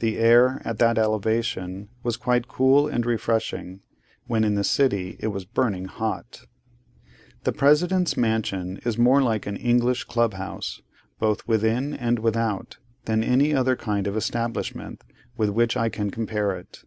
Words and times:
The 0.00 0.18
air, 0.18 0.60
at 0.64 0.80
that 0.80 0.98
elevation, 0.98 1.88
was 2.02 2.16
quite 2.16 2.48
cool 2.48 2.88
and 2.88 3.06
refreshing, 3.06 3.78
when 4.26 4.42
in 4.42 4.56
the 4.56 4.64
city 4.64 5.14
it 5.20 5.28
was 5.28 5.44
burning 5.44 5.84
hot. 5.84 6.46
The 7.44 7.52
President's 7.52 8.16
mansion 8.16 8.80
is 8.84 8.98
more 8.98 9.22
like 9.22 9.46
an 9.46 9.54
English 9.56 10.02
club 10.02 10.34
house, 10.34 10.82
both 11.20 11.46
within 11.46 11.94
and 11.94 12.18
without, 12.18 12.78
than 13.04 13.22
any 13.22 13.54
other 13.54 13.76
kind 13.76 14.08
of 14.08 14.16
establishment 14.16 15.04
with 15.36 15.50
which 15.50 15.76
I 15.76 15.88
can 15.88 16.10
compare 16.10 16.58
it. 16.58 16.82